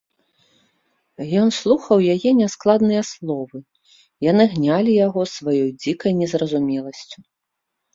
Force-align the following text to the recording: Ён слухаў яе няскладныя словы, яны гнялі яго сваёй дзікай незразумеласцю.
Ён 1.41 1.47
слухаў 1.61 1.97
яе 2.15 2.31
няскладныя 2.41 3.03
словы, 3.11 3.57
яны 4.31 4.43
гнялі 4.57 4.91
яго 5.07 5.21
сваёй 5.37 5.67
дзікай 5.81 6.11
незразумеласцю. 6.21 7.19